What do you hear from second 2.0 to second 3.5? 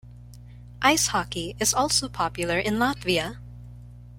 popular in Latvia.